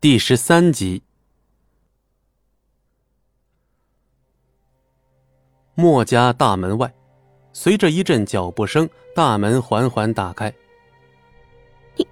[0.00, 1.02] 第十三集。
[5.74, 6.94] 莫家大门外，
[7.52, 10.54] 随着一阵脚步声，大门缓缓打开。
[11.96, 12.06] 你，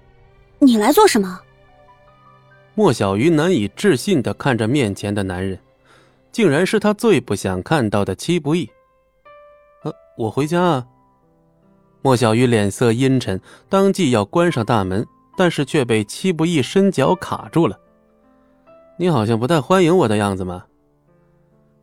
[0.59, 1.39] 你来做什么？
[2.75, 5.57] 莫小鱼难以置信的看着面前的男人，
[6.33, 8.69] 竟然是他最不想看到的戚不义。
[9.83, 10.87] 呃，我回家啊。
[12.01, 15.07] 莫小鱼脸色阴沉，当即要关上大门，
[15.37, 17.79] 但是却被戚不义伸脚卡住了。
[18.97, 20.65] 你好像不太欢迎我的样子嘛。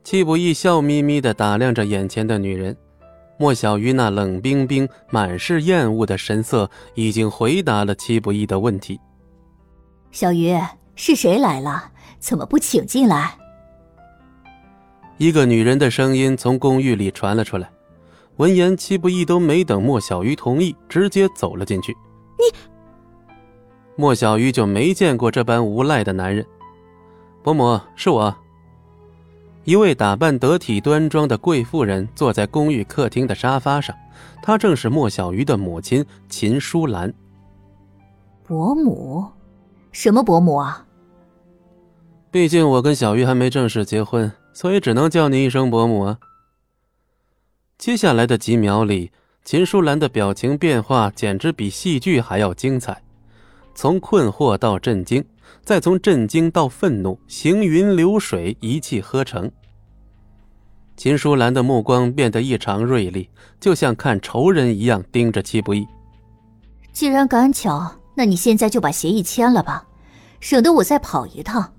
[0.03, 2.77] 戚不义笑眯眯的打量着眼前的女人，
[3.39, 9.01] 莫小鱼那冷冰冰、满是厌恶的神色，已经回答了戚不义的问题。
[10.11, 10.53] 小鱼，
[10.97, 11.93] 是谁来了？
[12.19, 13.39] 怎么不请进来？
[15.17, 17.71] 一个女人的声音从公寓里传了出来。
[18.37, 21.97] 闻言，戚不义都没等莫小鱼同意，直接走了进去。
[22.37, 22.59] 你，
[23.97, 26.45] 莫小鱼就没见过这般无赖的男人。
[27.43, 28.35] 伯母，是我。
[29.65, 33.97] 一位打扮得体端庄的贵妇人坐在公寓客厅的沙发上，
[34.43, 37.13] 她正是莫小鱼的母亲秦淑兰。
[38.43, 39.25] 伯母，
[39.91, 40.85] 什么伯母啊？
[42.31, 46.19] 毕竟我跟小鱼还没正式结婚，所以只能叫你一声伯母啊。
[47.79, 49.13] 接下来的几秒里，
[49.45, 53.03] 秦淑兰的表情变化简直比戏剧还要精彩，
[53.75, 55.25] 从困惑到震惊。
[55.63, 59.51] 再从震惊到愤怒，行云流水，一气呵成。
[60.97, 63.29] 秦淑兰的目光变得异常锐利，
[63.61, 65.87] 就像看仇人一样盯着戚不义。
[66.93, 69.87] 既然赶巧，那你现在就把协议签了吧，
[70.41, 71.73] 省得我再跑一趟。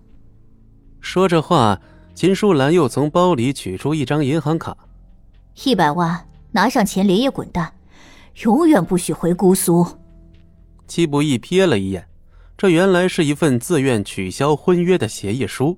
[1.00, 1.80] 说着话，
[2.14, 4.76] 秦淑兰又从包里取出一张银行卡，
[5.64, 7.74] 一百万，拿上钱连夜滚蛋，
[8.44, 9.86] 永远不许回姑苏。
[10.88, 12.08] 戚不义瞥了一眼。
[12.58, 15.78] 这原来是一份自愿取消婚约的协议书，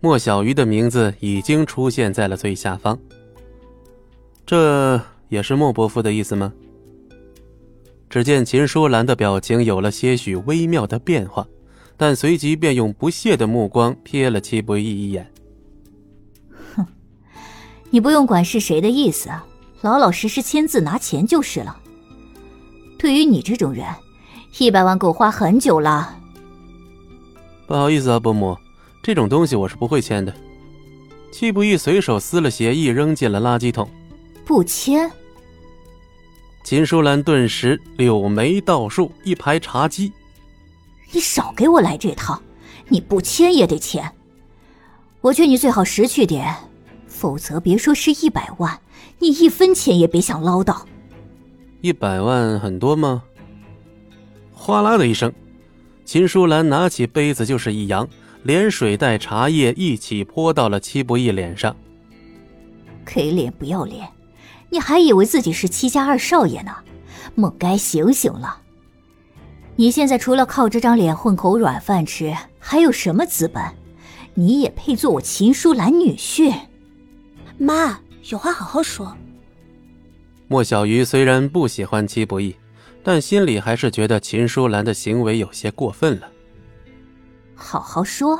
[0.00, 2.98] 莫小鱼的名字已经出现在了最下方。
[4.46, 4.98] 这
[5.28, 6.50] 也是莫伯父的意思吗？
[8.08, 11.46] 只见秦舒兰的表情有了些许微妙的变化，
[11.98, 15.30] 但随即便用不屑的目光瞥了戚不义一眼。
[16.74, 16.86] 哼，
[17.90, 19.28] 你不用管是谁的意思，
[19.82, 21.78] 老老实实签字拿钱就是了。
[22.98, 23.84] 对于你这种人。
[24.56, 26.16] 一百万够花很久了。
[27.66, 28.56] 不好意思啊，伯母，
[29.02, 30.34] 这种东西我是不会签的。
[31.30, 33.88] 戚不义随手撕了协议，扔进了垃圾桶。
[34.46, 35.10] 不签？
[36.64, 40.10] 秦淑兰顿时柳眉倒竖，一排茶几。
[41.12, 42.40] 你少给我来这套！
[42.88, 44.10] 你不签也得签。
[45.20, 46.54] 我劝你最好识趣点，
[47.06, 48.80] 否则别说是一百万，
[49.18, 50.86] 你一分钱也别想捞到。
[51.82, 53.22] 一百万很多吗？
[54.60, 55.32] 哗啦的一声，
[56.04, 58.06] 秦淑兰拿起杯子就是一扬，
[58.42, 61.74] 连水带茶叶一起泼到了戚不义脸上。
[63.06, 64.06] 给脸不要脸，
[64.68, 66.74] 你还以为自己是戚家二少爷呢？
[67.34, 68.60] 梦该醒醒了！
[69.76, 73.62] 你现在除了靠这张脸混口软饭吃，还有什么资本？
[74.34, 76.52] 你也配做我秦淑兰女婿？
[77.56, 79.16] 妈，有话好好说。
[80.48, 82.54] 莫小鱼虽然不喜欢戚不义。
[83.10, 86.28] 但心里还是觉得秦淑兰的行为有些过分了。
[87.54, 88.38] 好好说，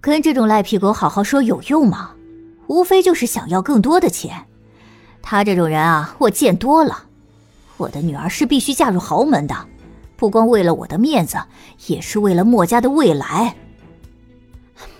[0.00, 2.12] 跟这种赖皮狗好好说有用吗？
[2.68, 4.46] 无非就是想要更多的钱。
[5.20, 7.04] 他这种人啊，我见多了。
[7.76, 9.54] 我的女儿是必须嫁入豪门的，
[10.16, 11.36] 不光为了我的面子，
[11.88, 13.54] 也是为了墨家的未来。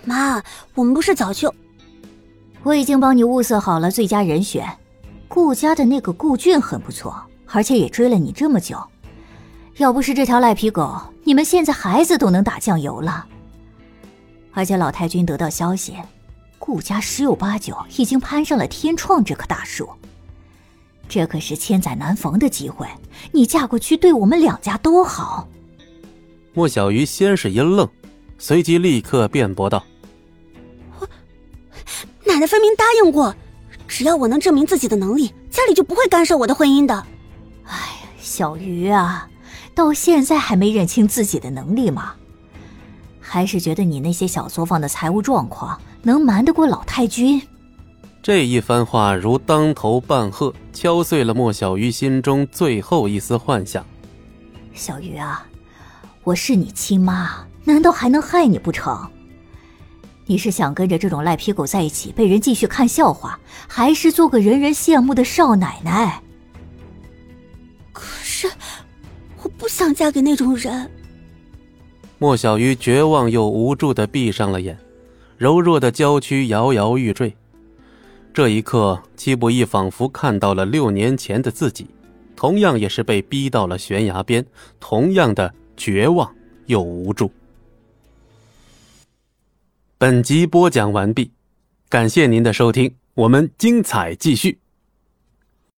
[0.04, 0.42] 妈，
[0.74, 1.50] 我们不是早就……
[2.62, 4.70] 我已经帮你物色好了最佳人选，
[5.28, 7.18] 顾家的那个顾俊很不错。
[7.56, 8.78] 而且也追了你这么久，
[9.78, 10.94] 要不是这条赖皮狗，
[11.24, 13.26] 你们现在孩子都能打酱油了。
[14.52, 15.94] 而且老太君得到消息，
[16.58, 19.88] 顾家十有八九已经攀上了天创这棵大树，
[21.08, 22.86] 这可是千载难逢的机会，
[23.32, 25.48] 你嫁过去对我们两家都好。
[26.52, 27.88] 莫小鱼先是一愣，
[28.36, 29.82] 随即立刻辩驳道
[31.00, 31.08] ：“我
[32.26, 33.34] 奶奶分明答应过，
[33.88, 37.02] 只要我能证明自己的能力，家里就不会干涉我的婚姻的。”
[37.66, 39.28] 哎呀，小鱼啊，
[39.74, 42.14] 到现在还没认清自己的能力吗？
[43.20, 47.42] 还是觉得你那些小作坊的财务状况能瞒得过老太君？
[48.22, 53.84] 这一番话如当头棒喝，敲碎了莫小鱼心中最后一丝幻想。
[54.74, 55.46] 小鱼啊，
[56.24, 59.08] 我是你亲妈，难道还能害你不成？
[60.24, 63.38] 你是想跟着这种赖皮狗在一起被人继续看笑话，
[63.68, 66.20] 还是做个人人羡慕的少奶奶？
[69.58, 70.90] 不想嫁给那种人。
[72.18, 74.78] 莫小鱼绝望又无助的闭上了眼，
[75.36, 77.34] 柔弱的娇躯摇摇欲坠。
[78.32, 81.86] 这一刻，戚不义仿佛看到了六年前的自己，
[82.34, 84.44] 同样也是被逼到了悬崖边，
[84.78, 86.34] 同样的绝望
[86.66, 87.30] 又无助。
[89.98, 91.30] 本集播讲完毕，
[91.88, 94.58] 感谢您的收听，我们精彩继续。